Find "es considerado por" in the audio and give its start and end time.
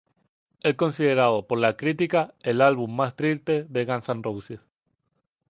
0.63-1.59